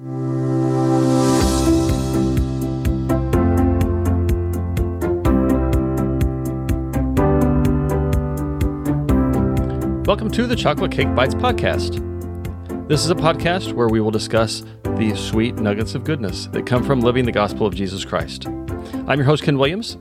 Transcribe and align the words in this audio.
Welcome 0.00 0.16
to 10.30 10.46
the 10.46 10.56
Chocolate 10.56 10.90
Cake 10.90 11.08
Bytes 11.08 11.34
podcast. 11.34 11.98
This 12.88 13.04
is 13.04 13.10
a 13.10 13.14
podcast 13.14 13.74
where 13.74 13.88
we 13.88 14.00
will 14.00 14.10
discuss 14.10 14.64
the 14.84 15.14
sweet 15.14 15.56
nuggets 15.56 15.94
of 15.94 16.04
goodness 16.04 16.46
that 16.46 16.64
come 16.64 16.82
from 16.82 17.00
living 17.00 17.26
the 17.26 17.32
gospel 17.32 17.66
of 17.66 17.74
Jesus 17.74 18.02
Christ. 18.02 18.46
I'm 18.46 19.18
your 19.18 19.26
host, 19.26 19.42
Ken 19.42 19.58
Williams. 19.58 19.98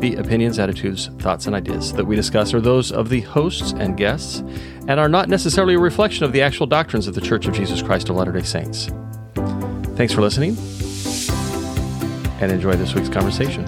The 0.00 0.16
opinions, 0.18 0.58
attitudes, 0.58 1.06
thoughts, 1.20 1.46
and 1.46 1.56
ideas 1.56 1.94
that 1.94 2.04
we 2.04 2.16
discuss 2.16 2.52
are 2.52 2.60
those 2.60 2.92
of 2.92 3.08
the 3.08 3.22
hosts 3.22 3.72
and 3.72 3.96
guests 3.96 4.40
and 4.88 5.00
are 5.00 5.08
not 5.08 5.30
necessarily 5.30 5.72
a 5.72 5.78
reflection 5.78 6.26
of 6.26 6.32
the 6.32 6.42
actual 6.42 6.66
doctrines 6.66 7.06
of 7.06 7.14
the 7.14 7.22
Church 7.22 7.46
of 7.46 7.54
Jesus 7.54 7.80
Christ 7.80 8.10
of 8.10 8.16
Latter 8.16 8.32
day 8.32 8.42
Saints. 8.42 8.90
Thanks 9.96 10.12
for 10.12 10.20
listening 10.20 10.58
and 12.42 12.52
enjoy 12.52 12.76
this 12.76 12.94
week's 12.94 13.08
conversation. 13.08 13.64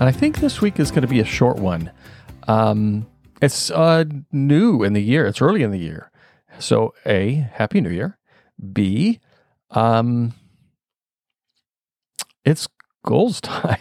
And 0.00 0.04
I 0.04 0.12
think 0.12 0.38
this 0.38 0.62
week 0.62 0.80
is 0.80 0.90
going 0.90 1.02
to 1.02 1.08
be 1.08 1.20
a 1.20 1.26
short 1.26 1.58
one. 1.58 1.92
Um, 2.44 3.06
it's 3.42 3.70
uh, 3.70 4.04
new 4.32 4.82
in 4.82 4.94
the 4.94 5.02
year, 5.02 5.26
it's 5.26 5.42
early 5.42 5.62
in 5.62 5.70
the 5.70 5.78
year. 5.78 6.10
So, 6.58 6.94
A, 7.04 7.46
Happy 7.52 7.82
New 7.82 7.90
Year. 7.90 8.16
B, 8.72 9.20
um, 9.70 10.32
it's 12.46 12.66
goals 13.04 13.40
time. 13.42 13.78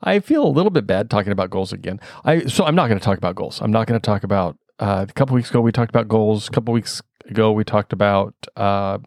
I 0.00 0.20
feel 0.20 0.46
a 0.46 0.48
little 0.48 0.70
bit 0.70 0.86
bad 0.86 1.10
talking 1.10 1.32
about 1.32 1.50
goals 1.50 1.72
again. 1.72 1.98
I 2.24 2.44
so 2.46 2.64
I'm 2.64 2.76
not 2.76 2.86
going 2.86 3.00
to 3.00 3.04
talk 3.04 3.18
about 3.18 3.34
goals. 3.34 3.60
I'm 3.60 3.72
not 3.72 3.88
going 3.88 4.00
to 4.00 4.06
talk 4.06 4.22
about. 4.22 4.56
Uh, 4.78 5.06
a 5.08 5.12
couple 5.12 5.34
weeks 5.34 5.50
ago 5.50 5.60
we 5.60 5.72
talked 5.72 5.90
about 5.90 6.06
goals. 6.06 6.48
A 6.48 6.52
couple 6.52 6.72
weeks 6.72 7.02
ago 7.28 7.50
we 7.50 7.64
talked 7.64 7.92
about 7.92 8.34
uh, 8.56 8.98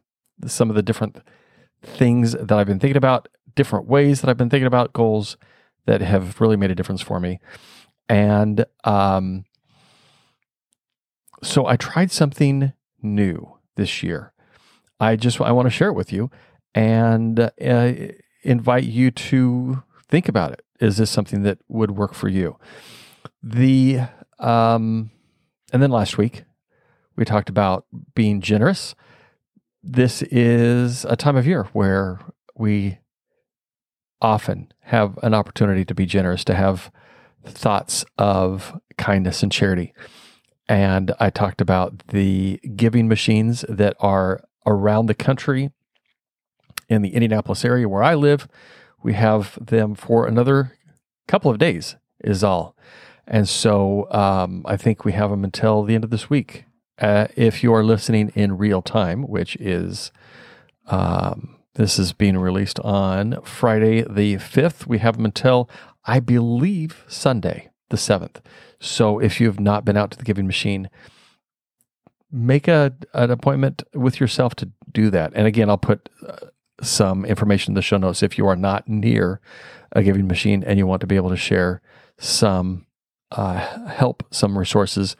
some 0.46 0.70
of 0.70 0.76
the 0.76 0.84
different 0.84 1.18
things 1.82 2.34
that 2.34 2.52
I've 2.52 2.68
been 2.68 2.80
thinking 2.80 2.98
about, 2.98 3.28
different 3.56 3.88
ways 3.88 4.22
that 4.22 4.30
I've 4.30 4.38
been 4.38 4.50
thinking 4.50 4.68
about 4.68 4.94
goals 4.94 5.38
that 5.86 6.02
have 6.02 6.40
really 6.40 6.58
made 6.58 6.72
a 6.72 6.76
difference 6.76 7.02
for 7.02 7.20
me. 7.20 7.40
And 8.10 8.66
um, 8.84 9.46
so 11.44 11.66
I 11.66 11.76
tried 11.76 12.12
something 12.12 12.74
new 13.02 13.58
this 13.76 14.04
year. 14.04 14.34
I 15.00 15.16
just 15.16 15.40
I 15.40 15.52
want 15.52 15.68
to 15.68 15.72
share 15.72 15.90
it 15.90 15.94
with 15.94 16.12
you 16.12 16.32
and 16.74 17.40
uh, 17.40 17.94
invite 18.44 18.84
you 18.84 19.12
to 19.12 19.84
think 20.08 20.28
about 20.28 20.54
it. 20.54 20.62
Is 20.80 20.98
this 20.98 21.10
something 21.10 21.44
that 21.44 21.60
would 21.68 21.92
work 21.92 22.14
for 22.14 22.28
you? 22.28 22.58
The 23.44 24.02
um, 24.40 25.12
and 25.72 25.82
then 25.82 25.92
last 25.92 26.18
week 26.18 26.44
we 27.16 27.26
talked 27.26 27.50
about 27.50 27.86
being 28.16 28.42
generous. 28.42 28.96
This 29.84 30.22
is 30.24 31.06
a 31.06 31.16
time 31.16 31.36
of 31.36 31.48
year 31.48 31.66
where 31.74 32.20
we 32.56 33.00
often 34.22 34.72
have 34.82 35.18
an 35.22 35.34
opportunity 35.34 35.86
to 35.86 35.94
be 35.94 36.06
generous, 36.06 36.44
to 36.46 36.56
have 36.56 36.92
thoughts 37.46 38.04
of 38.18 38.80
kindness 38.98 39.44
and 39.44 39.52
charity. 39.52 39.94
And 40.68 41.14
I 41.20 41.30
talked 41.30 41.62
about 41.62 42.08
the 42.08 42.60
giving 42.76 43.08
machines 43.08 43.64
that 43.70 43.96
are 44.00 44.44
around 44.66 45.06
the 45.06 45.14
country 45.14 45.72
in 46.90 47.02
the 47.02 47.14
Indianapolis 47.14 47.64
area 47.64 47.88
where 47.88 48.04
I 48.04 48.16
live. 48.16 48.48
We 49.04 49.14
have 49.14 49.58
them 49.64 49.96
for 49.96 50.28
another 50.28 50.74
couple 51.28 51.52
of 51.52 51.60
days, 51.60 51.96
is 52.24 52.44
all. 52.44 52.76
And 53.28 53.48
so 53.48 54.12
um, 54.12 54.64
I 54.66 54.78
think 54.78 55.06
we 55.06 55.12
have 55.14 55.30
them 55.30 55.44
until 55.44 55.84
the 55.84 55.96
end 55.96 56.04
of 56.04 56.10
this 56.10 56.30
week. 56.30 56.66
Uh, 57.00 57.28
if 57.36 57.64
you 57.64 57.74
are 57.74 57.84
listening 57.84 58.32
in 58.36 58.58
real 58.58 58.82
time, 58.82 59.24
which 59.24 59.56
is 59.58 60.12
um, 60.88 61.58
this 61.76 62.00
is 62.00 62.14
being 62.14 62.38
released 62.38 62.80
on 62.80 63.40
Friday 63.44 64.02
the 64.02 64.36
5th, 64.36 64.88
we 64.88 64.98
have 64.98 65.16
them 65.18 65.26
until 65.26 65.70
I 66.06 66.20
believe 66.20 67.06
Sunday 67.08 67.70
the 67.90 67.98
7th. 67.98 68.38
So 68.80 69.20
if 69.20 69.40
you 69.40 69.48
have 69.48 69.60
not 69.60 69.86
been 69.86 69.98
out 69.98 70.12
to 70.12 70.18
the 70.18 70.24
giving 70.24 70.48
machine, 70.48 70.90
make 72.32 72.68
a, 72.68 72.94
an 73.14 73.32
appointment 73.32 73.84
with 73.94 74.20
yourself 74.20 74.56
to 74.56 74.72
do 74.92 75.10
that. 75.12 75.32
And 75.36 75.48
again, 75.48 75.70
I'll 75.70 75.78
put 75.78 76.10
uh, 76.28 76.48
some 76.82 77.26
information 77.26 77.72
in 77.72 77.76
the 77.76 77.82
show 77.82 77.98
notes 77.98 78.24
if 78.24 78.38
you 78.38 78.48
are 78.48 78.56
not 78.56 78.88
near 78.88 79.40
a 79.92 80.04
giving 80.04 80.28
machine 80.28 80.64
and 80.64 80.78
you 80.78 80.88
want 80.88 81.02
to 81.02 81.08
be 81.08 81.16
able 81.16 81.30
to 81.30 81.38
share 81.38 81.82
some 82.18 82.86
uh, 83.32 83.88
help, 83.88 84.24
some 84.32 84.58
resources 84.58 85.16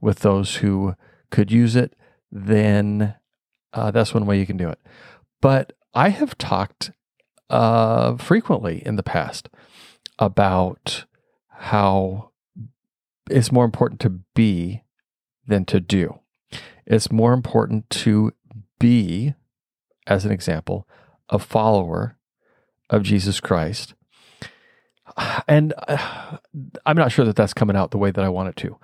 with 0.00 0.20
those 0.20 0.56
who 0.56 0.94
could 1.32 1.50
use 1.50 1.74
it, 1.74 1.96
then 2.30 3.16
uh, 3.72 3.90
that's 3.90 4.14
one 4.14 4.26
way 4.26 4.38
you 4.38 4.46
can 4.46 4.56
do 4.56 4.68
it. 4.68 4.78
But 5.40 5.72
I 5.94 6.10
have 6.10 6.38
talked 6.38 6.92
uh, 7.50 8.16
frequently 8.16 8.82
in 8.86 8.94
the 8.94 9.02
past 9.02 9.48
about 10.18 11.04
how 11.48 12.30
it's 13.28 13.50
more 13.50 13.64
important 13.64 14.00
to 14.00 14.20
be 14.34 14.82
than 15.46 15.64
to 15.64 15.80
do. 15.80 16.20
It's 16.86 17.10
more 17.10 17.32
important 17.32 17.90
to 17.90 18.32
be, 18.78 19.34
as 20.06 20.24
an 20.24 20.32
example, 20.32 20.88
a 21.28 21.38
follower 21.38 22.18
of 22.90 23.02
Jesus 23.02 23.40
Christ. 23.40 23.94
And 25.46 25.74
uh, 25.88 26.38
I'm 26.86 26.96
not 26.96 27.12
sure 27.12 27.24
that 27.24 27.36
that's 27.36 27.54
coming 27.54 27.76
out 27.76 27.90
the 27.90 27.98
way 27.98 28.10
that 28.10 28.24
I 28.24 28.28
want 28.28 28.48
it 28.50 28.56
to. 28.56 28.78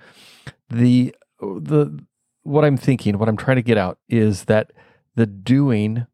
The 0.69 1.15
the 1.39 2.05
what 2.49 2.65
I'm 2.65 2.77
thinking, 2.77 3.19
what 3.19 3.29
I'm 3.29 3.37
trying 3.37 3.57
to 3.57 3.61
get 3.61 3.77
out 3.77 3.99
is 4.09 4.45
that 4.45 4.71
the 5.15 5.27
doing 5.27 6.07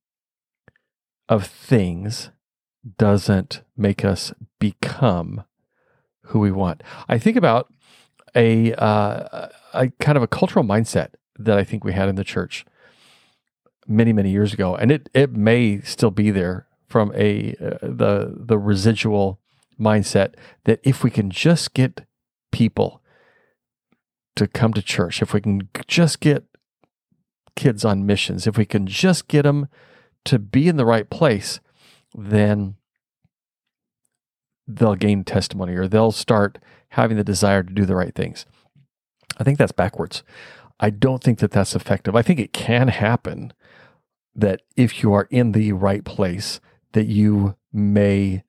of 1.29 1.47
things 1.47 2.29
doesn't 2.97 3.61
make 3.77 4.03
us 4.03 4.33
become 4.59 5.45
who 6.25 6.39
we 6.39 6.51
want. 6.51 6.83
I 7.07 7.17
think 7.17 7.37
about 7.37 7.73
a 8.35 8.73
uh, 8.73 9.47
a 9.73 9.89
kind 10.01 10.17
of 10.17 10.23
a 10.23 10.27
cultural 10.27 10.65
mindset 10.65 11.11
that 11.39 11.57
I 11.57 11.63
think 11.63 11.85
we 11.85 11.93
had 11.93 12.09
in 12.09 12.15
the 12.15 12.23
church 12.25 12.65
many 13.87 14.11
many 14.11 14.29
years 14.29 14.53
ago, 14.53 14.75
and 14.75 14.91
it 14.91 15.09
it 15.13 15.31
may 15.31 15.79
still 15.81 16.11
be 16.11 16.31
there 16.31 16.67
from 16.85 17.13
a 17.15 17.55
uh, 17.61 17.77
the 17.81 18.35
the 18.35 18.57
residual 18.57 19.39
mindset 19.79 20.33
that 20.65 20.81
if 20.83 21.01
we 21.01 21.09
can 21.09 21.29
just 21.29 21.73
get 21.73 22.05
people 22.51 23.01
to 24.35 24.47
come 24.47 24.73
to 24.73 24.81
church, 24.81 25.21
if 25.21 25.33
we 25.33 25.41
can 25.41 25.69
just 25.87 26.19
get 26.19 26.43
kids 27.55 27.85
on 27.85 28.05
missions, 28.05 28.47
if 28.47 28.57
we 28.57 28.65
can 28.65 28.85
just 28.85 29.27
get 29.27 29.43
them 29.43 29.67
to 30.25 30.39
be 30.39 30.67
in 30.67 30.77
the 30.77 30.85
right 30.85 31.09
place, 31.09 31.59
then 32.13 32.75
they'll 34.67 34.95
gain 34.95 35.23
testimony 35.23 35.75
or 35.75 35.87
they'll 35.87 36.11
start 36.11 36.57
having 36.89 37.17
the 37.17 37.23
desire 37.23 37.63
to 37.63 37.73
do 37.73 37.85
the 37.85 37.95
right 37.95 38.15
things. 38.15 38.45
I 39.37 39.43
think 39.43 39.57
that's 39.57 39.71
backwards. 39.71 40.23
I 40.79 40.89
don't 40.89 41.23
think 41.23 41.39
that 41.39 41.51
that's 41.51 41.75
effective. 41.75 42.15
I 42.15 42.21
think 42.21 42.39
it 42.39 42.53
can 42.53 42.89
happen 42.89 43.53
that 44.35 44.61
if 44.75 45.01
you 45.01 45.13
are 45.13 45.27
in 45.29 45.53
the 45.53 45.71
right 45.73 46.03
place, 46.03 46.59
that 46.93 47.05
you 47.05 47.55
may 47.71 48.43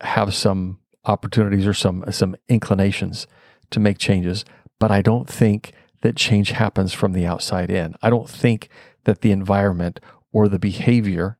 have 0.00 0.34
some 0.34 0.78
opportunities 1.04 1.66
or 1.66 1.74
some 1.74 2.04
some 2.10 2.36
inclinations 2.48 3.26
to 3.70 3.80
make 3.80 3.98
changes, 3.98 4.44
but 4.78 4.90
I 4.90 5.02
don't 5.02 5.28
think 5.28 5.72
that 6.02 6.16
change 6.16 6.52
happens 6.52 6.92
from 6.92 7.12
the 7.12 7.26
outside 7.26 7.70
in. 7.70 7.94
I 8.02 8.10
don't 8.10 8.28
think 8.28 8.68
that 9.04 9.20
the 9.20 9.32
environment 9.32 10.00
or 10.32 10.48
the 10.48 10.58
behavior 10.58 11.38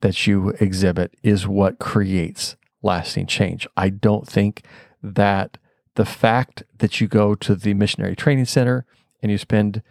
that 0.00 0.26
you 0.26 0.50
exhibit 0.60 1.14
is 1.22 1.46
what 1.46 1.78
creates 1.78 2.56
lasting 2.82 3.26
change. 3.26 3.66
I 3.76 3.90
don't 3.90 4.26
think 4.26 4.64
that 5.02 5.58
the 5.96 6.04
fact 6.04 6.62
that 6.78 7.00
you 7.00 7.08
go 7.08 7.34
to 7.34 7.54
the 7.54 7.74
missionary 7.74 8.16
training 8.16 8.46
center 8.46 8.86
and 9.22 9.30
you 9.30 9.38
spend 9.38 9.82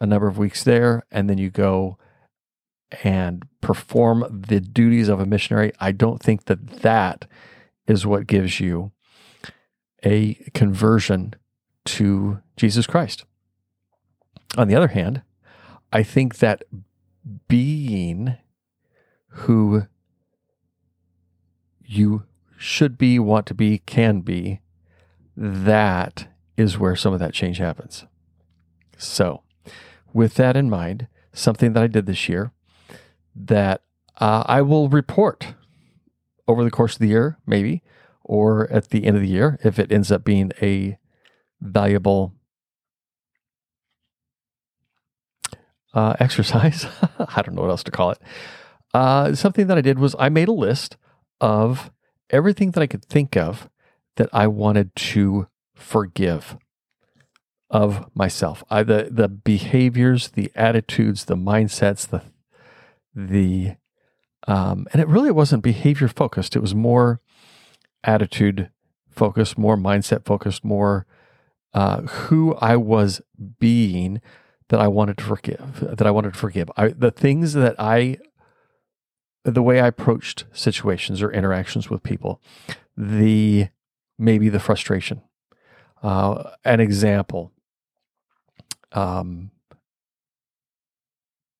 a 0.00 0.06
number 0.06 0.26
of 0.26 0.38
weeks 0.38 0.64
there 0.64 1.04
and 1.10 1.30
then 1.30 1.38
you 1.38 1.50
go 1.50 1.98
and 3.04 3.44
perform 3.60 4.42
the 4.46 4.60
duties 4.60 5.08
of 5.08 5.20
a 5.20 5.26
missionary, 5.26 5.72
I 5.80 5.92
don't 5.92 6.20
think 6.20 6.46
that 6.46 6.66
that 6.82 7.26
is 7.86 8.06
what 8.06 8.26
gives 8.26 8.60
you 8.60 8.92
a 10.04 10.34
conversion 10.54 11.34
to 11.84 12.40
Jesus 12.56 12.86
Christ. 12.86 13.24
On 14.56 14.68
the 14.68 14.74
other 14.74 14.88
hand, 14.88 15.22
I 15.92 16.02
think 16.02 16.38
that 16.38 16.64
being 17.48 18.36
who 19.28 19.86
you 21.84 22.24
should 22.58 22.98
be, 22.98 23.18
want 23.18 23.46
to 23.46 23.54
be, 23.54 23.78
can 23.78 24.20
be, 24.20 24.60
that 25.36 26.28
is 26.56 26.78
where 26.78 26.96
some 26.96 27.12
of 27.12 27.20
that 27.20 27.34
change 27.34 27.58
happens. 27.58 28.04
So, 28.98 29.42
with 30.12 30.34
that 30.34 30.56
in 30.56 30.70
mind, 30.70 31.08
something 31.32 31.72
that 31.72 31.82
I 31.82 31.86
did 31.86 32.06
this 32.06 32.28
year 32.28 32.52
that 33.34 33.82
uh, 34.18 34.44
I 34.46 34.62
will 34.62 34.88
report 34.88 35.54
over 36.46 36.62
the 36.62 36.70
course 36.70 36.94
of 36.94 36.98
the 36.98 37.08
year, 37.08 37.38
maybe, 37.46 37.82
or 38.24 38.70
at 38.70 38.90
the 38.90 39.04
end 39.04 39.16
of 39.16 39.22
the 39.22 39.28
year, 39.28 39.58
if 39.64 39.78
it 39.78 39.92
ends 39.92 40.12
up 40.12 40.24
being 40.24 40.52
a 40.60 40.98
valuable 41.60 42.34
uh, 45.94 46.14
exercise. 46.20 46.86
I 47.18 47.42
don't 47.42 47.54
know 47.54 47.62
what 47.62 47.70
else 47.70 47.84
to 47.84 47.90
call 47.90 48.10
it. 48.10 48.18
Uh, 48.94 49.34
something 49.34 49.66
that 49.68 49.78
I 49.78 49.80
did 49.80 49.98
was 49.98 50.14
I 50.18 50.28
made 50.28 50.48
a 50.48 50.52
list 50.52 50.96
of 51.40 51.90
everything 52.30 52.72
that 52.72 52.82
I 52.82 52.86
could 52.86 53.04
think 53.04 53.36
of 53.36 53.68
that 54.16 54.28
I 54.32 54.46
wanted 54.46 54.94
to 54.94 55.48
forgive 55.74 56.56
of 57.70 58.14
myself. 58.14 58.62
I, 58.68 58.82
the 58.82 59.08
the 59.10 59.28
behaviors, 59.28 60.28
the 60.28 60.52
attitudes, 60.54 61.24
the 61.24 61.36
mindsets, 61.36 62.06
the 62.06 62.22
the 63.14 63.76
um, 64.46 64.86
and 64.92 65.00
it 65.00 65.08
really 65.08 65.30
wasn't 65.30 65.62
behavior 65.62 66.08
focused. 66.08 66.54
It 66.54 66.60
was 66.60 66.74
more 66.74 67.20
attitude 68.04 68.70
focused, 69.10 69.58
more 69.58 69.76
mindset 69.76 70.24
focused, 70.24 70.64
more 70.64 71.06
uh, 71.74 72.02
who 72.02 72.54
I 72.56 72.76
was 72.76 73.20
being 73.58 74.20
that 74.68 74.80
I 74.80 74.88
wanted 74.88 75.18
to 75.18 75.24
forgive. 75.24 75.80
That 75.80 76.06
I 76.06 76.10
wanted 76.10 76.32
to 76.32 76.38
forgive. 76.38 76.70
I, 76.76 76.88
the 76.88 77.10
things 77.10 77.52
that 77.52 77.76
I, 77.78 78.18
the 79.44 79.62
way 79.62 79.80
I 79.80 79.86
approached 79.86 80.44
situations 80.52 81.22
or 81.22 81.30
interactions 81.30 81.90
with 81.90 82.02
people, 82.02 82.40
the 82.96 83.68
maybe 84.18 84.48
the 84.48 84.60
frustration. 84.60 85.22
Uh, 86.02 86.50
an 86.64 86.80
example. 86.80 87.52
Um, 88.92 89.50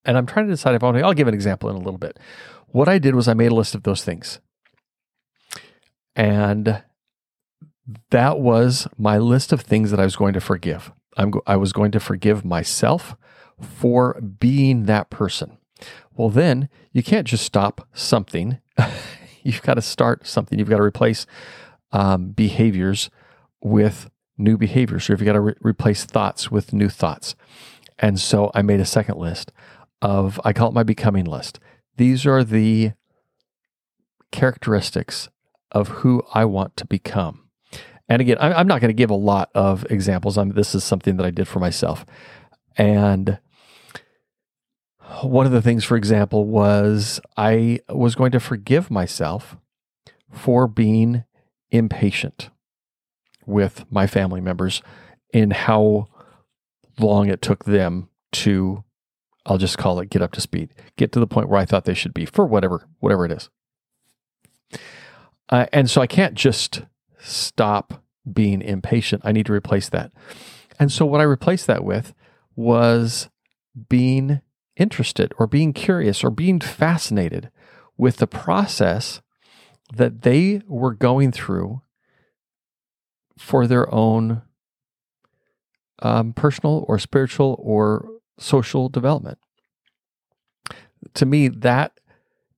and 0.04 0.18
I'm 0.18 0.26
trying 0.26 0.46
to 0.46 0.52
decide 0.52 0.74
if 0.74 0.82
I 0.82 0.86
want 0.86 0.98
to, 0.98 1.04
I'll 1.04 1.14
give 1.14 1.28
an 1.28 1.34
example 1.34 1.70
in 1.70 1.76
a 1.76 1.78
little 1.78 1.98
bit. 1.98 2.18
What 2.68 2.88
I 2.88 2.98
did 2.98 3.14
was 3.14 3.28
I 3.28 3.34
made 3.34 3.52
a 3.52 3.54
list 3.54 3.74
of 3.74 3.84
those 3.84 4.02
things. 4.04 4.40
And 6.14 6.82
that 8.10 8.38
was 8.38 8.86
my 8.96 9.18
list 9.18 9.52
of 9.52 9.62
things 9.62 9.90
that 9.90 10.00
I 10.00 10.04
was 10.04 10.16
going 10.16 10.34
to 10.34 10.40
forgive. 10.40 10.92
I'm, 11.16 11.32
I 11.46 11.56
was 11.56 11.72
going 11.72 11.92
to 11.92 12.00
forgive 12.00 12.44
myself 12.44 13.16
for 13.60 14.20
being 14.20 14.84
that 14.84 15.10
person. 15.10 15.58
Well, 16.14 16.30
then 16.30 16.68
you 16.92 17.02
can't 17.02 17.26
just 17.26 17.44
stop 17.44 17.88
something. 17.92 18.58
You've 19.42 19.62
got 19.62 19.74
to 19.74 19.82
start 19.82 20.26
something. 20.26 20.58
You've 20.58 20.68
got 20.68 20.76
to 20.76 20.82
replace 20.82 21.26
um, 21.90 22.30
behaviors 22.30 23.10
with 23.60 24.10
new 24.38 24.56
behaviors, 24.56 25.08
or 25.08 25.14
if 25.14 25.20
you 25.20 25.26
got 25.26 25.32
to 25.32 25.40
re- 25.40 25.54
replace 25.60 26.04
thoughts 26.04 26.50
with 26.50 26.72
new 26.72 26.88
thoughts. 26.88 27.34
And 27.98 28.18
so 28.18 28.50
I 28.54 28.62
made 28.62 28.80
a 28.80 28.84
second 28.84 29.18
list 29.18 29.52
of, 30.00 30.40
I 30.44 30.52
call 30.52 30.68
it 30.68 30.74
my 30.74 30.82
becoming 30.82 31.24
list. 31.24 31.60
These 31.96 32.26
are 32.26 32.42
the 32.42 32.92
characteristics 34.30 35.28
of 35.72 35.88
who 35.88 36.22
I 36.32 36.44
want 36.44 36.76
to 36.78 36.86
become. 36.86 37.48
And 38.08 38.20
again, 38.20 38.36
I'm 38.40 38.66
not 38.66 38.80
going 38.80 38.90
to 38.90 38.94
give 38.94 39.10
a 39.10 39.14
lot 39.14 39.50
of 39.54 39.86
examples. 39.90 40.36
I'm, 40.36 40.50
this 40.50 40.74
is 40.74 40.84
something 40.84 41.16
that 41.16 41.26
I 41.26 41.30
did 41.30 41.48
for 41.48 41.60
myself. 41.60 42.04
And 42.76 43.38
one 45.22 45.46
of 45.46 45.52
the 45.52 45.62
things, 45.62 45.84
for 45.84 45.96
example, 45.96 46.44
was 46.44 47.20
I 47.36 47.80
was 47.88 48.14
going 48.14 48.32
to 48.32 48.40
forgive 48.40 48.90
myself 48.90 49.56
for 50.30 50.66
being 50.66 51.24
impatient 51.70 52.50
with 53.46 53.84
my 53.90 54.06
family 54.06 54.40
members 54.40 54.82
in 55.32 55.50
how 55.50 56.08
long 56.98 57.28
it 57.28 57.42
took 57.42 57.64
them 57.64 58.08
to 58.32 58.84
I'll 59.44 59.58
just 59.58 59.78
call 59.78 59.98
it 59.98 60.10
get 60.10 60.22
up 60.22 60.32
to 60.32 60.40
speed, 60.40 60.70
get 60.96 61.10
to 61.12 61.20
the 61.20 61.26
point 61.26 61.48
where 61.48 61.58
I 61.58 61.64
thought 61.64 61.84
they 61.84 61.94
should 61.94 62.14
be 62.14 62.24
for 62.24 62.46
whatever 62.46 62.86
whatever 63.00 63.24
it 63.24 63.32
is. 63.32 63.50
Uh, 65.52 65.66
and 65.70 65.90
so 65.90 66.00
I 66.00 66.06
can't 66.06 66.32
just 66.34 66.82
stop 67.18 68.02
being 68.32 68.62
impatient. 68.62 69.20
I 69.22 69.32
need 69.32 69.44
to 69.46 69.52
replace 69.52 69.90
that. 69.90 70.10
And 70.78 70.90
so 70.90 71.04
what 71.04 71.20
I 71.20 71.24
replaced 71.24 71.66
that 71.66 71.84
with 71.84 72.14
was 72.56 73.28
being 73.90 74.40
interested 74.76 75.34
or 75.38 75.46
being 75.46 75.74
curious 75.74 76.24
or 76.24 76.30
being 76.30 76.58
fascinated 76.58 77.50
with 77.98 78.16
the 78.16 78.26
process 78.26 79.20
that 79.92 80.22
they 80.22 80.62
were 80.66 80.94
going 80.94 81.32
through 81.32 81.82
for 83.36 83.66
their 83.66 83.94
own 83.94 84.40
um, 86.00 86.32
personal 86.32 86.86
or 86.88 86.98
spiritual 86.98 87.56
or 87.62 88.08
social 88.38 88.88
development. 88.88 89.36
To 91.12 91.26
me, 91.26 91.48
that 91.48 92.00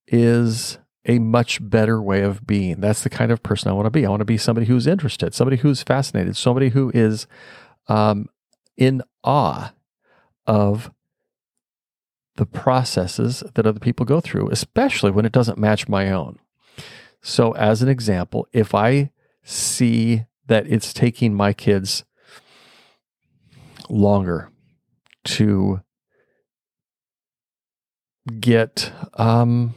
is 0.06 0.78
a 1.06 1.18
much 1.18 1.58
better 1.62 2.00
way 2.00 2.22
of 2.22 2.46
being. 2.46 2.80
That's 2.80 3.02
the 3.02 3.10
kind 3.10 3.30
of 3.30 3.42
person 3.42 3.70
I 3.70 3.74
want 3.74 3.86
to 3.86 3.90
be. 3.90 4.06
I 4.06 4.10
want 4.10 4.20
to 4.20 4.26
be 4.26 4.38
somebody 4.38 4.66
who's 4.66 4.86
interested, 4.86 5.34
somebody 5.34 5.58
who's 5.58 5.82
fascinated, 5.82 6.36
somebody 6.36 6.70
who 6.70 6.90
is 6.94 7.26
um, 7.88 8.28
in 8.76 9.02
awe 9.22 9.72
of 10.46 10.90
the 12.36 12.46
processes 12.46 13.44
that 13.54 13.66
other 13.66 13.80
people 13.80 14.06
go 14.06 14.20
through, 14.20 14.48
especially 14.50 15.10
when 15.10 15.24
it 15.24 15.32
doesn't 15.32 15.58
match 15.58 15.88
my 15.88 16.10
own. 16.10 16.38
So, 17.22 17.52
as 17.52 17.80
an 17.80 17.88
example, 17.88 18.46
if 18.52 18.74
I 18.74 19.10
see 19.42 20.24
that 20.46 20.66
it's 20.66 20.92
taking 20.92 21.34
my 21.34 21.52
kids 21.52 22.04
longer 23.88 24.50
to 25.24 25.80
get 28.40 28.90
um 29.14 29.74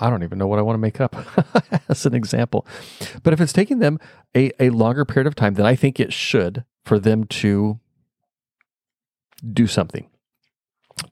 i 0.00 0.10
don't 0.10 0.24
even 0.24 0.36
know 0.36 0.48
what 0.48 0.58
i 0.58 0.62
want 0.62 0.74
to 0.74 0.80
make 0.80 1.00
up 1.00 1.14
as 1.88 2.04
an 2.04 2.14
example 2.14 2.66
but 3.22 3.32
if 3.32 3.40
it's 3.40 3.52
taking 3.52 3.78
them 3.78 4.00
a, 4.36 4.50
a 4.58 4.70
longer 4.70 5.04
period 5.04 5.26
of 5.28 5.34
time 5.36 5.54
than 5.54 5.64
i 5.64 5.76
think 5.76 6.00
it 6.00 6.12
should 6.12 6.64
for 6.84 6.98
them 6.98 7.24
to 7.24 7.78
do 9.52 9.66
something 9.66 10.08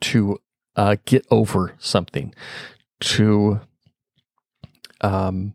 to 0.01 0.39
uh, 0.77 0.97
get 1.05 1.27
over 1.31 1.75
something 1.79 2.35
to 3.01 3.61
um, 5.03 5.55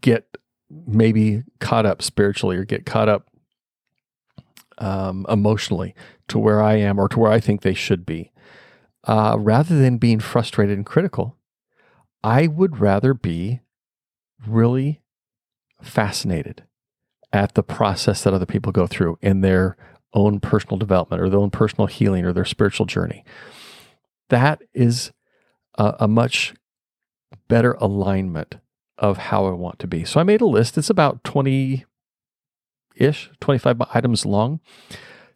get 0.00 0.36
maybe 0.70 1.42
caught 1.60 1.86
up 1.86 2.02
spiritually 2.02 2.56
or 2.56 2.64
get 2.64 2.86
caught 2.86 3.08
up 3.08 3.28
um, 4.78 5.26
emotionally 5.28 5.94
to 6.28 6.38
where 6.38 6.62
I 6.62 6.76
am 6.76 6.98
or 6.98 7.08
to 7.08 7.18
where 7.18 7.32
I 7.32 7.40
think 7.40 7.62
they 7.62 7.74
should 7.74 8.06
be. 8.06 8.30
Uh, 9.04 9.36
rather 9.38 9.78
than 9.78 9.98
being 9.98 10.20
frustrated 10.20 10.76
and 10.76 10.86
critical, 10.86 11.36
I 12.22 12.46
would 12.46 12.78
rather 12.80 13.14
be 13.14 13.60
really 14.46 15.02
fascinated 15.82 16.64
at 17.32 17.54
the 17.54 17.62
process 17.62 18.22
that 18.22 18.34
other 18.34 18.46
people 18.46 18.72
go 18.72 18.86
through 18.86 19.18
in 19.20 19.40
their 19.40 19.76
own 20.14 20.40
personal 20.40 20.78
development 20.78 21.22
or 21.22 21.28
their 21.28 21.38
own 21.38 21.50
personal 21.50 21.86
healing 21.86 22.24
or 22.24 22.32
their 22.32 22.44
spiritual 22.44 22.86
journey. 22.86 23.24
That 24.30 24.62
is 24.74 25.12
a, 25.76 25.94
a 26.00 26.08
much 26.08 26.54
better 27.48 27.72
alignment 27.74 28.56
of 28.96 29.18
how 29.18 29.46
I 29.46 29.52
want 29.52 29.78
to 29.80 29.86
be. 29.86 30.04
So 30.04 30.18
I 30.18 30.24
made 30.24 30.40
a 30.40 30.46
list. 30.46 30.76
It's 30.76 30.90
about 30.90 31.22
20 31.24 31.84
ish, 32.96 33.30
25 33.40 33.82
items 33.94 34.26
long. 34.26 34.60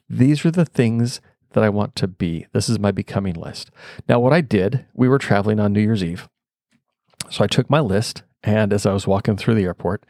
These 0.08 0.44
are 0.44 0.50
the 0.50 0.64
things 0.64 1.20
that 1.52 1.64
I 1.64 1.68
want 1.68 1.94
to 1.96 2.06
be. 2.06 2.46
This 2.52 2.68
is 2.68 2.78
my 2.78 2.90
becoming 2.90 3.34
list. 3.34 3.70
Now, 4.08 4.20
what 4.20 4.32
I 4.32 4.40
did, 4.40 4.86
we 4.94 5.08
were 5.08 5.18
traveling 5.18 5.60
on 5.60 5.72
New 5.72 5.80
Year's 5.80 6.04
Eve. 6.04 6.28
So 7.30 7.44
I 7.44 7.46
took 7.46 7.70
my 7.70 7.80
list, 7.80 8.22
and 8.42 8.72
as 8.72 8.84
I 8.86 8.92
was 8.92 9.06
walking 9.06 9.36
through 9.36 9.54
the 9.54 9.64
airport, 9.64 10.04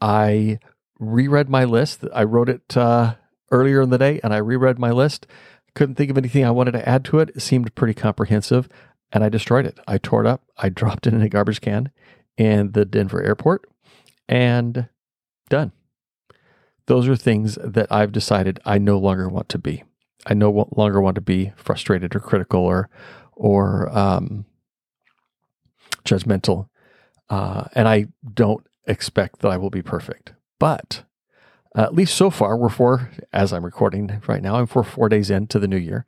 I 0.00 0.58
reread 0.98 1.48
my 1.48 1.64
list. 1.64 2.04
I 2.12 2.24
wrote 2.24 2.48
it 2.48 2.76
uh, 2.76 3.14
earlier 3.50 3.82
in 3.82 3.90
the 3.90 3.98
day, 3.98 4.20
and 4.22 4.32
I 4.34 4.38
reread 4.38 4.78
my 4.78 4.90
list. 4.90 5.26
Couldn't 5.74 5.94
think 5.94 6.10
of 6.10 6.18
anything 6.18 6.44
I 6.44 6.50
wanted 6.50 6.72
to 6.72 6.88
add 6.88 7.04
to 7.06 7.18
it. 7.20 7.30
It 7.34 7.40
seemed 7.40 7.74
pretty 7.74 7.94
comprehensive, 7.94 8.68
and 9.12 9.22
I 9.22 9.28
destroyed 9.28 9.66
it. 9.66 9.78
I 9.86 9.98
tore 9.98 10.24
it 10.24 10.26
up. 10.26 10.42
I 10.56 10.68
dropped 10.70 11.06
it 11.06 11.14
in 11.14 11.22
a 11.22 11.28
garbage 11.28 11.60
can 11.60 11.90
in 12.36 12.72
the 12.72 12.84
Denver 12.84 13.22
airport, 13.22 13.68
and 14.28 14.88
done. 15.48 15.72
Those 16.86 17.06
are 17.08 17.16
things 17.16 17.58
that 17.62 17.92
I've 17.92 18.12
decided 18.12 18.60
I 18.64 18.78
no 18.78 18.98
longer 18.98 19.28
want 19.28 19.48
to 19.50 19.58
be. 19.58 19.84
I 20.26 20.34
no 20.34 20.68
longer 20.76 21.00
want 21.00 21.16
to 21.16 21.20
be 21.20 21.52
frustrated 21.56 22.14
or 22.14 22.20
critical 22.20 22.60
or 22.60 22.88
or 23.34 23.88
um, 23.96 24.44
judgmental, 26.04 26.68
uh, 27.30 27.64
and 27.74 27.88
I 27.88 28.06
don't 28.34 28.66
expect 28.86 29.40
that 29.40 29.50
I 29.50 29.56
will 29.56 29.70
be 29.70 29.82
perfect. 29.82 30.32
But 30.58 31.04
at 31.74 31.94
least 31.94 32.14
so 32.14 32.30
far, 32.30 32.56
we're 32.56 32.68
four, 32.68 33.10
as 33.32 33.52
I'm 33.52 33.64
recording 33.64 34.22
right 34.26 34.42
now, 34.42 34.56
I'm 34.56 34.66
four, 34.66 34.84
four 34.84 35.08
days 35.08 35.30
into 35.30 35.58
the 35.58 35.68
new 35.68 35.76
year. 35.76 36.04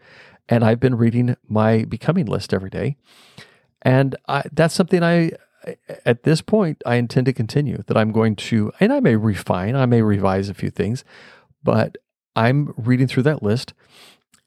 And 0.48 0.62
I've 0.62 0.80
been 0.80 0.96
reading 0.96 1.36
my 1.48 1.84
becoming 1.84 2.26
list 2.26 2.52
every 2.52 2.68
day. 2.68 2.96
And 3.80 4.14
I, 4.28 4.42
that's 4.52 4.74
something 4.74 5.02
I, 5.02 5.32
at 6.04 6.24
this 6.24 6.42
point, 6.42 6.82
I 6.84 6.96
intend 6.96 7.26
to 7.26 7.32
continue 7.32 7.82
that 7.86 7.96
I'm 7.96 8.12
going 8.12 8.36
to, 8.36 8.70
and 8.78 8.92
I 8.92 9.00
may 9.00 9.16
refine, 9.16 9.74
I 9.74 9.86
may 9.86 10.02
revise 10.02 10.50
a 10.50 10.54
few 10.54 10.70
things, 10.70 11.02
but 11.62 11.96
I'm 12.36 12.74
reading 12.76 13.06
through 13.06 13.24
that 13.24 13.42
list 13.42 13.74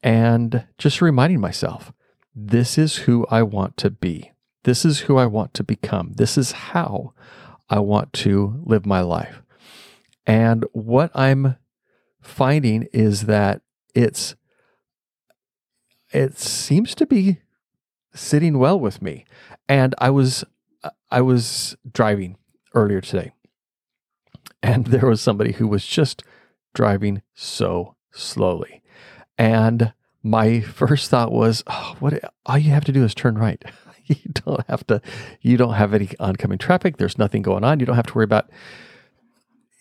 and 0.02 0.66
just 0.78 1.00
reminding 1.00 1.40
myself 1.40 1.92
this 2.34 2.78
is 2.78 2.96
who 2.98 3.26
I 3.30 3.42
want 3.42 3.76
to 3.78 3.90
be. 3.90 4.32
This 4.64 4.84
is 4.84 5.00
who 5.00 5.16
I 5.16 5.26
want 5.26 5.54
to 5.54 5.64
become. 5.64 6.12
This 6.14 6.38
is 6.38 6.52
how 6.52 7.14
I 7.68 7.78
want 7.80 8.12
to 8.14 8.60
live 8.64 8.86
my 8.86 9.00
life. 9.00 9.42
And 10.26 10.64
what 10.72 11.10
I'm 11.14 11.56
finding 12.20 12.86
is 12.92 13.22
that 13.22 13.62
it's 13.94 14.34
it 16.12 16.38
seems 16.38 16.94
to 16.94 17.06
be 17.06 17.38
sitting 18.14 18.58
well 18.58 18.78
with 18.78 19.02
me. 19.02 19.24
And 19.68 19.94
I 19.98 20.10
was 20.10 20.44
I 21.10 21.20
was 21.20 21.76
driving 21.90 22.36
earlier 22.74 23.00
today, 23.00 23.32
and 24.62 24.86
there 24.88 25.06
was 25.06 25.20
somebody 25.20 25.52
who 25.52 25.66
was 25.66 25.86
just 25.86 26.22
driving 26.78 27.22
so 27.34 27.96
slowly, 28.12 28.82
and 29.36 29.92
my 30.22 30.60
first 30.60 31.10
thought 31.10 31.32
was, 31.32 31.64
oh, 31.66 31.96
"What? 31.98 32.22
All 32.46 32.56
you 32.56 32.70
have 32.70 32.84
to 32.84 32.92
do 32.92 33.04
is 33.04 33.14
turn 33.16 33.36
right. 33.36 33.62
you 34.06 34.16
don't 34.32 34.64
have 34.68 34.86
to. 34.86 35.02
You 35.40 35.56
don't 35.56 35.74
have 35.74 35.92
any 35.92 36.10
oncoming 36.20 36.58
traffic. 36.58 36.96
There's 36.96 37.18
nothing 37.18 37.42
going 37.42 37.64
on. 37.64 37.80
You 37.80 37.86
don't 37.86 37.96
have 37.96 38.06
to 38.06 38.14
worry 38.14 38.24
about 38.24 38.48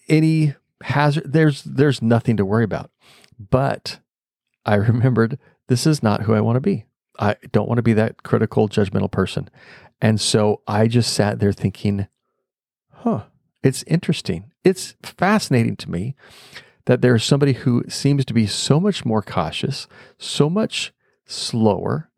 any 0.09 0.55
hazard. 0.81 1.31
There's 1.31 1.61
there's 1.63 2.01
nothing 2.01 2.35
to 2.37 2.45
worry 2.45 2.63
about." 2.63 2.89
But 3.39 3.99
I 4.65 4.73
remembered 4.75 5.37
this 5.67 5.85
is 5.85 6.01
not 6.01 6.23
who 6.23 6.33
I 6.33 6.41
want 6.41 6.55
to 6.55 6.61
be. 6.61 6.85
I 7.19 7.35
don't 7.51 7.67
want 7.67 7.77
to 7.77 7.83
be 7.83 7.93
that 7.93 8.23
critical, 8.23 8.67
judgmental 8.67 9.11
person. 9.11 9.49
And 10.01 10.19
so 10.19 10.61
I 10.67 10.87
just 10.87 11.13
sat 11.13 11.39
there 11.39 11.53
thinking, 11.53 12.07
huh, 12.91 13.23
it's 13.63 13.83
interesting. 13.83 14.51
It's 14.63 14.95
fascinating 15.01 15.75
to 15.77 15.89
me 15.89 16.15
that 16.87 17.01
there's 17.01 17.23
somebody 17.23 17.51
who 17.51 17.83
seems 17.89 18.23
to 18.25 18.33
be 18.33 18.47
so 18.47 18.79
much 18.79 19.03
more 19.05 19.21
cautious, 19.21 19.87
so 20.17 20.49
much 20.49 20.93
slower 21.25 22.09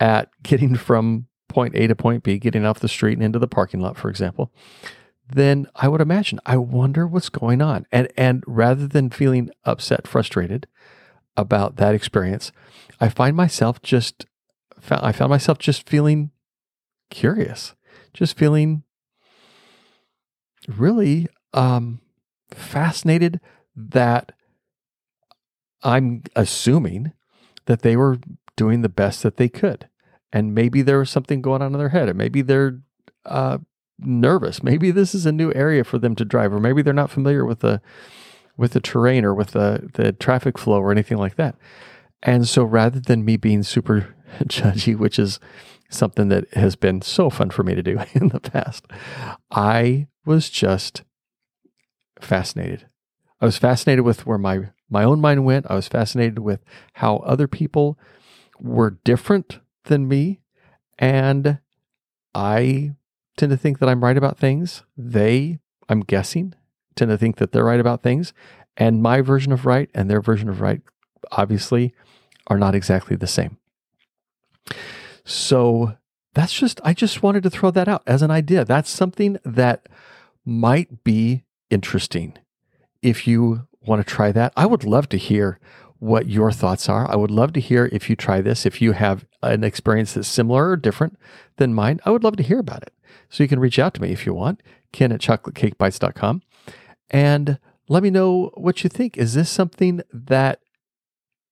at 0.00 0.30
getting 0.42 0.74
from 0.74 1.26
point 1.48 1.76
A 1.76 1.86
to 1.86 1.94
point 1.94 2.24
B, 2.24 2.38
getting 2.38 2.64
off 2.64 2.80
the 2.80 2.88
street 2.88 3.12
and 3.12 3.22
into 3.22 3.38
the 3.38 3.46
parking 3.46 3.80
lot, 3.80 3.96
for 3.96 4.08
example, 4.08 4.50
then 5.28 5.66
I 5.76 5.88
would 5.88 6.00
imagine. 6.00 6.40
I 6.46 6.56
wonder 6.56 7.06
what's 7.06 7.28
going 7.28 7.62
on. 7.62 7.86
And 7.92 8.08
and 8.16 8.42
rather 8.46 8.88
than 8.88 9.10
feeling 9.10 9.50
upset, 9.64 10.06
frustrated 10.06 10.66
about 11.36 11.76
that 11.76 11.94
experience, 11.94 12.50
I 13.00 13.10
find 13.10 13.36
myself 13.36 13.82
just 13.82 14.26
I 14.90 15.12
found 15.12 15.30
myself 15.30 15.58
just 15.58 15.88
feeling 15.88 16.30
curious, 17.10 17.74
just 18.14 18.36
feeling 18.38 18.84
really 20.66 21.28
um, 21.52 22.00
fascinated 22.50 23.38
that 23.76 24.32
I'm 25.82 26.22
assuming 26.34 27.12
that 27.66 27.82
they 27.82 27.96
were 27.96 28.18
doing 28.56 28.82
the 28.82 28.88
best 28.88 29.22
that 29.22 29.36
they 29.36 29.48
could. 29.48 29.88
And 30.32 30.54
maybe 30.54 30.82
there 30.82 30.98
was 30.98 31.10
something 31.10 31.42
going 31.42 31.62
on 31.62 31.72
in 31.72 31.78
their 31.78 31.90
head, 31.90 32.08
or 32.08 32.14
maybe 32.14 32.42
they're 32.42 32.80
uh, 33.24 33.58
nervous. 33.98 34.62
Maybe 34.62 34.90
this 34.90 35.14
is 35.14 35.26
a 35.26 35.32
new 35.32 35.52
area 35.54 35.84
for 35.84 35.98
them 35.98 36.14
to 36.16 36.24
drive, 36.24 36.52
or 36.52 36.60
maybe 36.60 36.82
they're 36.82 36.92
not 36.92 37.10
familiar 37.10 37.44
with 37.44 37.60
the 37.60 37.80
with 38.56 38.72
the 38.72 38.80
terrain 38.80 39.24
or 39.24 39.34
with 39.34 39.48
the 39.48 39.90
the 39.94 40.12
traffic 40.12 40.58
flow 40.58 40.80
or 40.80 40.90
anything 40.90 41.18
like 41.18 41.36
that. 41.36 41.56
And 42.22 42.48
so 42.48 42.64
rather 42.64 43.00
than 43.00 43.24
me 43.24 43.36
being 43.36 43.62
super 43.62 44.14
judgy, 44.44 44.96
which 44.96 45.18
is 45.18 45.38
something 45.90 46.28
that 46.28 46.52
has 46.54 46.74
been 46.74 47.02
so 47.02 47.30
fun 47.30 47.50
for 47.50 47.62
me 47.62 47.74
to 47.74 47.82
do 47.82 48.00
in 48.14 48.28
the 48.28 48.40
past, 48.40 48.86
I 49.50 50.08
was 50.24 50.48
just 50.50 51.02
fascinated. 52.20 52.86
I 53.40 53.46
was 53.46 53.58
fascinated 53.58 54.04
with 54.04 54.26
where 54.26 54.38
my 54.38 54.70
my 54.90 55.04
own 55.04 55.20
mind 55.20 55.44
went. 55.44 55.66
I 55.68 55.74
was 55.74 55.88
fascinated 55.88 56.38
with 56.38 56.64
how 56.94 57.16
other 57.18 57.48
people 57.48 57.98
were 58.60 58.98
different 59.04 59.58
than 59.84 60.08
me 60.08 60.40
and 60.98 61.58
I 62.34 62.94
tend 63.36 63.50
to 63.50 63.56
think 63.56 63.78
that 63.78 63.88
I'm 63.88 64.04
right 64.04 64.16
about 64.16 64.38
things. 64.38 64.82
They, 64.96 65.58
I'm 65.88 66.00
guessing, 66.00 66.54
tend 66.94 67.10
to 67.10 67.18
think 67.18 67.36
that 67.36 67.52
they're 67.52 67.64
right 67.64 67.80
about 67.80 68.02
things. 68.02 68.32
And 68.76 69.02
my 69.02 69.20
version 69.20 69.52
of 69.52 69.66
right 69.66 69.88
and 69.94 70.10
their 70.10 70.20
version 70.20 70.48
of 70.48 70.60
right 70.60 70.82
obviously 71.32 71.94
are 72.48 72.58
not 72.58 72.74
exactly 72.74 73.16
the 73.16 73.26
same. 73.26 73.58
So 75.24 75.96
that's 76.34 76.52
just, 76.52 76.80
I 76.84 76.92
just 76.92 77.22
wanted 77.22 77.42
to 77.44 77.50
throw 77.50 77.70
that 77.70 77.88
out 77.88 78.02
as 78.06 78.22
an 78.22 78.30
idea. 78.30 78.64
That's 78.64 78.90
something 78.90 79.38
that 79.44 79.88
might 80.44 81.04
be 81.04 81.44
interesting. 81.70 82.34
If 83.04 83.26
you 83.26 83.68
want 83.82 84.04
to 84.04 84.10
try 84.10 84.32
that, 84.32 84.52
I 84.56 84.64
would 84.64 84.82
love 84.82 85.10
to 85.10 85.18
hear 85.18 85.60
what 85.98 86.26
your 86.26 86.50
thoughts 86.50 86.88
are. 86.88 87.08
I 87.10 87.16
would 87.16 87.30
love 87.30 87.52
to 87.52 87.60
hear 87.60 87.90
if 87.92 88.08
you 88.08 88.16
try 88.16 88.40
this, 88.40 88.64
if 88.64 88.80
you 88.80 88.92
have 88.92 89.26
an 89.42 89.62
experience 89.62 90.14
that's 90.14 90.26
similar 90.26 90.70
or 90.70 90.76
different 90.76 91.18
than 91.56 91.74
mine. 91.74 92.00
I 92.04 92.10
would 92.10 92.24
love 92.24 92.36
to 92.36 92.42
hear 92.42 92.58
about 92.58 92.82
it. 92.82 92.94
So 93.28 93.42
you 93.42 93.48
can 93.48 93.60
reach 93.60 93.78
out 93.78 93.92
to 93.94 94.02
me 94.02 94.10
if 94.10 94.24
you 94.24 94.32
want, 94.32 94.62
ken 94.92 95.12
at 95.12 95.20
chocolatecakebytes.com, 95.20 96.42
and 97.10 97.58
let 97.88 98.02
me 98.02 98.10
know 98.10 98.50
what 98.54 98.82
you 98.82 98.88
think. 98.88 99.18
Is 99.18 99.34
this 99.34 99.50
something 99.50 100.00
that 100.12 100.60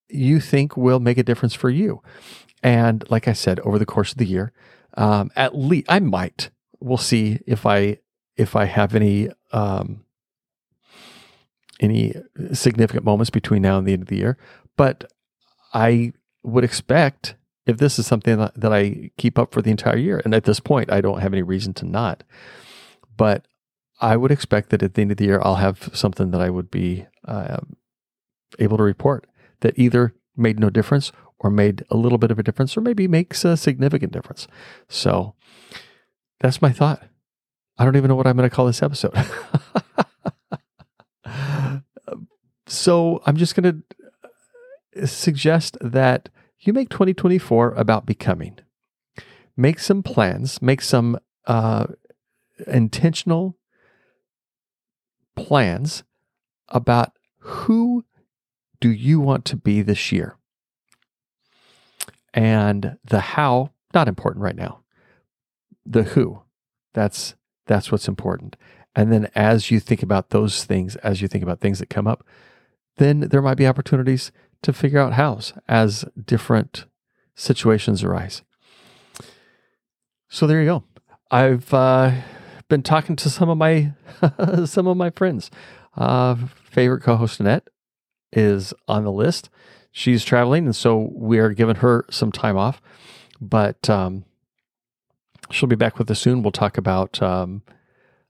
you 0.09 0.41
think 0.41 0.77
will 0.77 1.01
make 1.01 1.19
a 1.19 1.23
difference 1.23 1.55
for 1.55 1.69
you? 1.69 2.03
And 2.63 3.05
like 3.11 3.29
I 3.29 3.35
said, 3.35 3.61
over 3.61 3.79
the 3.79 3.87
course 3.87 4.13
of 4.13 4.19
the 4.19 4.27
year, 4.27 4.53
um, 4.97 5.31
at 5.37 5.55
least 5.55 5.87
I 5.89 6.01
might. 6.01 6.51
We'll 6.81 6.97
see 6.97 7.41
if 7.47 7.67
I 7.67 7.99
if 8.37 8.57
I 8.57 8.65
have 8.65 8.95
any 8.95 9.31
um, 9.53 10.05
any 11.83 12.15
significant 12.53 13.05
moments 13.05 13.31
between 13.31 13.63
now 13.63 13.77
and 13.77 13.87
the 13.87 13.93
end 13.93 14.03
of 14.03 14.09
the 14.09 14.17
year. 14.17 14.39
But 14.77 15.13
I 15.75 16.13
would 16.43 16.65
expect 16.65 17.35
if 17.67 17.77
this 17.77 17.99
is 17.99 18.07
something 18.07 18.39
that, 18.39 18.73
I 18.73 19.11
keep 19.19 19.39
up 19.39 19.53
for 19.53 19.63
the 19.63 19.71
entire 19.71 19.97
year, 19.97 20.21
and 20.25 20.35
at 20.35 20.45
this 20.45 20.61
point 20.61 20.91
I 20.91 21.01
don't 21.01 21.21
have 21.21 21.33
any 21.33 21.43
reason 21.43 21.75
to 21.75 21.87
not. 21.87 22.25
But 23.17 23.47
I 24.01 24.17
would 24.17 24.33
expect 24.33 24.71
that 24.71 24.83
at 24.83 24.95
the 24.95 25.03
end 25.03 25.13
of 25.13 25.17
the 25.19 25.27
year 25.27 25.41
I'll 25.43 25.57
have 25.57 25.91
something 25.93 26.33
that 26.33 26.41
I 26.41 26.51
would 26.51 26.71
be 26.71 27.07
uh, 27.27 27.59
able 28.59 28.77
to 28.79 28.83
report 28.83 29.27
that 29.61 29.79
either 29.79 30.15
made 30.37 30.59
no 30.59 30.71
difference 30.71 31.13
or 31.39 31.51
made 31.51 31.85
a 31.91 31.97
little 31.97 32.19
bit 32.19 32.31
of 32.31 32.39
a 32.39 32.43
difference 32.43 32.77
or 32.77 32.81
maybe 32.81 33.07
makes 33.07 33.45
a 33.45 33.57
significant 33.57 34.13
difference. 34.13 34.49
So 34.89 35.35
that's 36.41 36.63
my 36.63 36.73
thought. 36.73 37.03
I 37.79 37.85
don't 37.85 37.97
even 37.97 38.09
know 38.09 38.17
what 38.17 38.27
I'm 38.27 38.37
going 38.37 38.49
to 38.49 38.55
call 38.55 38.67
this 38.67 38.83
episode. 38.83 39.15
so 42.73 43.23
I'm 43.27 43.37
just 43.37 43.55
going 43.55 43.85
to 44.95 45.07
suggest 45.07 45.77
that 45.81 46.29
you 46.61 46.73
make 46.73 46.89
2024 46.89 47.75
about 47.75 48.07
becoming. 48.07 48.59
Make 49.57 49.79
some 49.79 50.03
plans, 50.03 50.63
make 50.63 50.81
some 50.81 51.19
uh, 51.47 51.87
intentional 52.67 53.59
plans 55.37 56.03
about 56.69 57.13
who 57.39 58.05
do 58.81 58.91
you 58.91 59.21
want 59.21 59.45
to 59.47 59.57
be 59.57 59.83
this 59.83 60.11
year? 60.11 60.37
And 62.33 62.97
the 63.05 63.21
how, 63.21 63.73
not 63.93 64.09
important 64.09 64.43
right 64.43 64.57
now. 64.57 64.81
The 65.85 66.05
who, 66.05 66.43
that's 66.95 67.35
that's 67.67 67.93
what's 67.93 68.09
important. 68.09 68.57
And 68.95 69.13
then 69.13 69.29
as 69.35 69.71
you 69.71 69.81
think 69.81 70.03
about 70.03 70.31
those 70.31 70.65
things, 70.65 70.97
as 70.97 71.21
you 71.21 71.29
think 71.29 71.45
about 71.45 71.61
things 71.61 71.79
that 71.79 71.91
come 71.91 72.07
up, 72.07 72.25
then 72.97 73.21
there 73.21 73.43
might 73.43 73.57
be 73.57 73.67
opportunities 73.67 74.33
to 74.63 74.73
figure 74.73 75.01
out 75.01 75.15
hows 75.15 75.53
as 75.69 76.05
different 76.25 76.87
situations 77.35 78.03
arise. 78.03 78.43
So 80.29 80.47
there 80.47 80.61
you 80.61 80.67
go. 80.67 80.85
I've 81.31 81.73
uh, 81.75 82.13
been 82.69 82.83
talking 82.83 83.17
to 83.17 83.31
some 83.31 83.49
of 83.49 83.59
my 83.59 83.93
some 84.67 84.87
of 84.87 84.97
my 84.97 85.11
friends. 85.11 85.51
Uh, 85.97 86.37
favorite 86.71 87.03
co-host 87.03 87.41
Annette 87.41 87.69
is 88.33 88.73
on 88.89 89.05
the 89.05 89.13
list 89.13 89.51
she's 89.93 90.25
traveling, 90.25 90.65
and 90.65 90.75
so 90.75 91.11
we 91.15 91.39
are 91.39 91.51
giving 91.51 91.77
her 91.77 92.05
some 92.11 92.33
time 92.33 92.57
off. 92.57 92.83
But 93.41 93.89
um, 93.89 94.25
she'll 95.51 95.69
be 95.69 95.77
back 95.77 95.99
with 95.99 96.11
us 96.11 96.21
soon. 96.21 96.43
We'll 96.43 96.53
talk 96.53 96.79
about. 96.79 97.23
Um, 97.23 97.63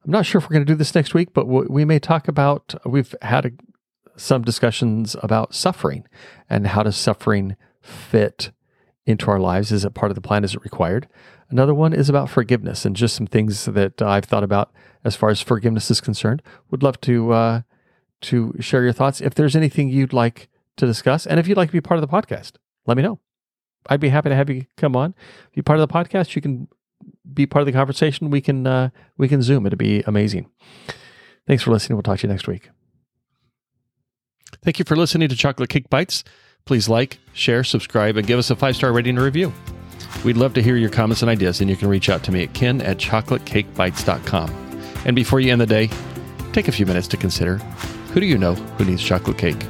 I'm 0.04 0.10
not 0.10 0.26
sure 0.26 0.40
if 0.40 0.44
we're 0.44 0.54
going 0.54 0.66
to 0.66 0.72
do 0.72 0.76
this 0.76 0.94
next 0.94 1.14
week, 1.14 1.32
but 1.32 1.46
we 1.46 1.84
may 1.84 2.00
talk 2.00 2.26
about. 2.28 2.74
We've 2.84 3.14
had 3.22 3.46
a, 3.46 3.50
some 4.16 4.42
discussions 4.42 5.16
about 5.22 5.54
suffering 5.54 6.04
and 6.48 6.68
how 6.68 6.82
does 6.82 6.96
suffering 6.96 7.56
fit 7.80 8.52
into 9.06 9.30
our 9.30 9.40
lives. 9.40 9.72
Is 9.72 9.84
it 9.84 9.94
part 9.94 10.10
of 10.10 10.14
the 10.14 10.20
plan? 10.20 10.44
Is 10.44 10.54
it 10.54 10.64
required? 10.64 11.08
Another 11.50 11.74
one 11.74 11.92
is 11.92 12.08
about 12.08 12.30
forgiveness 12.30 12.84
and 12.84 12.96
just 12.96 13.16
some 13.16 13.26
things 13.26 13.64
that 13.66 14.00
I've 14.00 14.24
thought 14.24 14.44
about 14.44 14.72
as 15.04 15.16
far 15.16 15.30
as 15.30 15.40
forgiveness 15.40 15.90
is 15.90 16.00
concerned. 16.00 16.42
Would 16.70 16.82
love 16.82 17.00
to 17.02 17.32
uh, 17.32 17.62
to 18.22 18.54
share 18.60 18.84
your 18.84 18.92
thoughts. 18.92 19.20
If 19.20 19.34
there's 19.34 19.56
anything 19.56 19.88
you'd 19.88 20.12
like 20.12 20.48
to 20.76 20.86
discuss. 20.86 21.26
And 21.26 21.38
if 21.38 21.46
you'd 21.46 21.56
like 21.56 21.68
to 21.68 21.72
be 21.72 21.80
part 21.80 22.02
of 22.02 22.08
the 22.08 22.14
podcast, 22.14 22.52
let 22.86 22.96
me 22.96 23.02
know. 23.02 23.20
I'd 23.88 24.00
be 24.00 24.10
happy 24.10 24.28
to 24.28 24.36
have 24.36 24.48
you 24.48 24.66
come 24.76 24.94
on. 24.94 25.14
Be 25.54 25.62
part 25.62 25.78
of 25.78 25.86
the 25.86 25.92
podcast. 25.92 26.36
You 26.36 26.42
can 26.42 26.68
be 27.32 27.46
part 27.46 27.62
of 27.62 27.66
the 27.66 27.72
conversation. 27.72 28.30
We 28.30 28.40
can 28.40 28.66
uh, 28.66 28.90
we 29.16 29.28
can 29.28 29.42
zoom. 29.42 29.66
It'd 29.66 29.78
be 29.78 30.02
amazing. 30.06 30.48
Thanks 31.46 31.62
for 31.62 31.72
listening. 31.72 31.96
We'll 31.96 32.04
talk 32.04 32.20
to 32.20 32.26
you 32.26 32.32
next 32.32 32.46
week. 32.46 32.70
Thank 34.64 34.78
you 34.78 34.84
for 34.84 34.96
listening 34.96 35.28
to 35.28 35.36
Chocolate 35.36 35.70
Cake 35.70 35.90
Bytes. 35.90 36.22
Please 36.66 36.88
like, 36.88 37.18
share, 37.32 37.64
subscribe, 37.64 38.16
and 38.16 38.26
give 38.26 38.38
us 38.38 38.50
a 38.50 38.56
five 38.56 38.76
star 38.76 38.92
rating 38.92 39.16
and 39.16 39.24
review. 39.24 39.52
We'd 40.24 40.36
love 40.36 40.54
to 40.54 40.62
hear 40.62 40.76
your 40.76 40.90
comments 40.90 41.22
and 41.22 41.30
ideas, 41.30 41.60
and 41.60 41.68
you 41.68 41.76
can 41.76 41.88
reach 41.88 42.08
out 42.08 42.22
to 42.24 42.32
me 42.32 42.44
at 42.44 42.54
ken 42.54 42.80
at 42.80 42.98
chocolatecakebytes.com. 42.98 44.50
And 45.04 45.16
before 45.16 45.40
you 45.40 45.50
end 45.50 45.60
the 45.60 45.66
day, 45.66 45.90
take 46.52 46.68
a 46.68 46.72
few 46.72 46.86
minutes 46.86 47.08
to 47.08 47.16
consider 47.16 47.56
who 48.12 48.20
do 48.20 48.26
you 48.26 48.38
know 48.38 48.54
who 48.54 48.84
needs 48.84 49.02
chocolate 49.02 49.38
cake? 49.38 49.60